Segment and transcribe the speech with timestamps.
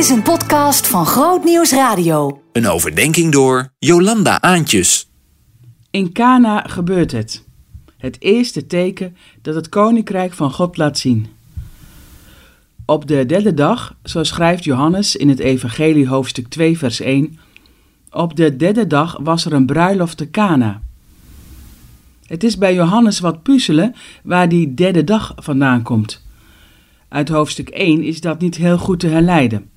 [0.00, 2.42] is een podcast van Groot Nieuws Radio.
[2.52, 5.10] Een overdenking door Jolanda Aantjes.
[5.90, 7.44] In Cana gebeurt het.
[7.98, 11.26] Het eerste teken dat het koninkrijk van God laat zien.
[12.84, 17.38] Op de derde dag, zo schrijft Johannes in het Evangelie hoofdstuk 2 vers 1,
[18.10, 20.82] op de derde dag was er een bruiloft te Cana.
[22.26, 26.24] Het is bij Johannes wat puzzelen waar die derde dag vandaan komt.
[27.08, 29.70] Uit hoofdstuk 1 is dat niet heel goed te herleiden.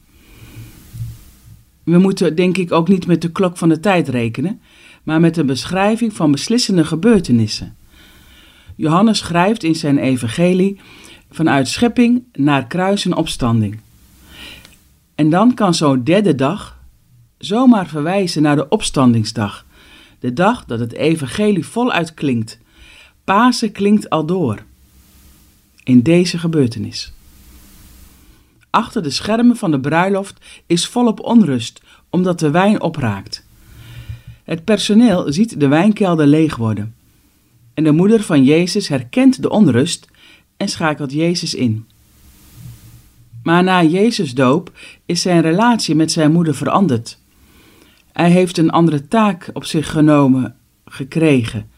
[1.84, 4.62] We moeten denk ik ook niet met de klok van de tijd rekenen,
[5.04, 7.76] maar met een beschrijving van beslissende gebeurtenissen.
[8.76, 10.80] Johannes schrijft in zijn evangelie
[11.30, 13.80] vanuit schepping naar kruis en opstanding.
[15.16, 16.80] En dan kan zo'n derde dag
[17.38, 19.66] zomaar verwijzen naar de opstandingsdag,
[20.20, 22.60] de dag dat het evangelie voluit klinkt.
[23.24, 24.64] Pasen klinkt al door.
[25.84, 27.14] In deze gebeurtenis.
[28.74, 33.46] Achter de schermen van de bruiloft is volop onrust, omdat de wijn opraakt.
[34.44, 36.96] Het personeel ziet de wijnkelder leeg worden.
[37.74, 40.08] En de moeder van Jezus herkent de onrust
[40.58, 41.88] en schakelt Jezus in.
[43.44, 44.72] Maar na Jezus' doop
[45.06, 47.20] is zijn relatie met zijn moeder veranderd.
[48.12, 51.70] Hij heeft een andere taak op zich genomen, gekregen,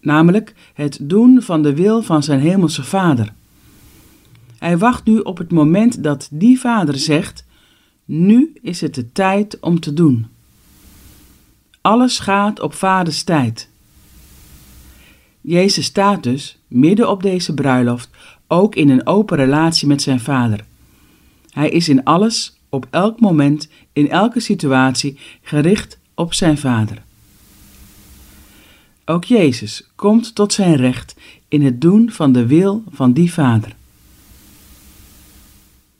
[0.00, 3.32] namelijk het doen van de wil van zijn hemelse Vader.
[4.64, 7.44] Hij wacht nu op het moment dat die vader zegt:
[8.04, 10.26] Nu is het de tijd om te doen.
[11.80, 13.68] Alles gaat op vaders tijd.
[15.40, 18.10] Jezus staat dus, midden op deze bruiloft,
[18.46, 20.64] ook in een open relatie met zijn vader.
[21.50, 27.02] Hij is in alles, op elk moment, in elke situatie gericht op zijn vader.
[29.04, 31.16] Ook Jezus komt tot zijn recht
[31.48, 33.74] in het doen van de wil van die vader.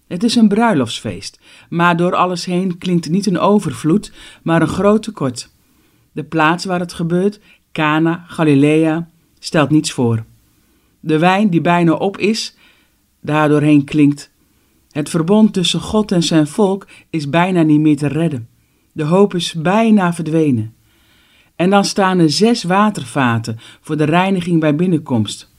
[0.06, 5.02] Het is een bruiloftsfeest, maar door alles heen klinkt niet een overvloed, maar een groot
[5.02, 5.50] tekort.
[6.12, 7.40] De plaats waar het gebeurt,
[7.72, 10.24] Cana, Galilea, stelt niets voor.
[11.00, 12.56] De wijn die bijna op is,
[13.20, 14.30] daardoorheen klinkt.
[14.90, 18.48] Het verbond tussen God en zijn volk is bijna niet meer te redden.
[18.92, 20.74] De hoop is bijna verdwenen.
[21.56, 25.53] En dan staan er zes watervaten voor de reiniging bij binnenkomst.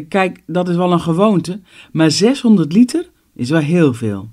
[0.00, 1.60] Kijk, dat is wel een gewoonte,
[1.92, 4.28] maar 600 liter is wel heel veel.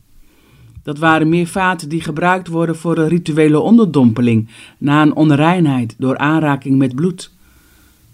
[0.83, 6.17] Dat waren meer vaten die gebruikt worden voor een rituele onderdompeling na een onreinheid door
[6.17, 7.31] aanraking met bloed.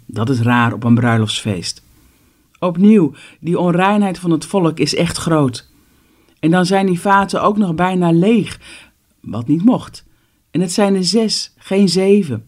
[0.06, 1.84] Dat is raar op een bruiloftsfeest.
[2.60, 5.70] Opnieuw, die onreinheid van het volk is echt groot.
[6.40, 8.60] En dan zijn die vaten ook nog bijna leeg,
[9.20, 10.06] wat niet mocht.
[10.52, 12.46] En het zijn er zes, geen zeven.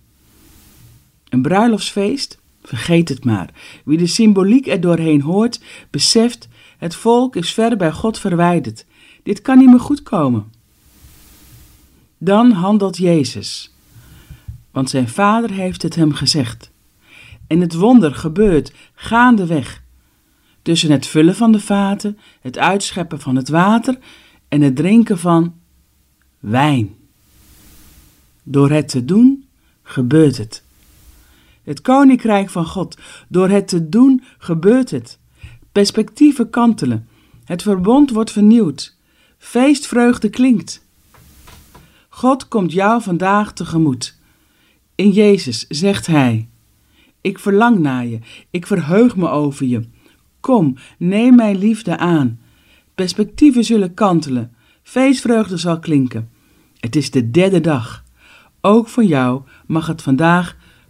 [1.29, 2.38] Een bruiloftsfeest?
[2.69, 3.50] Vergeet het maar.
[3.85, 6.47] Wie de symboliek er doorheen hoort, beseft,
[6.78, 8.85] het volk is ver bij God verwijderd.
[9.24, 10.52] Dit kan niet meer goed komen.
[12.18, 13.74] Dan handelt Jezus,
[14.72, 16.72] want zijn vader heeft het hem gezegd.
[17.47, 19.84] En het wonder gebeurt gaandeweg.
[20.62, 23.97] Tussen het vullen van de vaten, het uitscheppen van het water
[24.47, 25.53] en het drinken van
[26.40, 26.96] wijn.
[28.44, 29.46] Door het te doen
[29.84, 30.68] gebeurt het.
[31.69, 32.97] Het koninkrijk van God,
[33.28, 35.19] door het te doen gebeurt het.
[35.72, 37.07] Perspectieven kantelen.
[37.44, 38.97] Het verbond wordt vernieuwd.
[39.38, 40.85] Feestvreugde klinkt.
[42.09, 44.18] God komt jou vandaag tegemoet.
[44.96, 46.50] In Jezus zegt Hij:
[47.22, 48.19] Ik verlang naar je,
[48.50, 49.81] ik verheug me over je.
[50.40, 52.40] Kom, neem mijn liefde aan.
[52.96, 56.29] Perspectieven zullen kantelen, feestvreugde zal klinken.
[56.79, 58.03] Het is de derde dag.
[58.62, 60.58] Ook voor jou mag het vandaag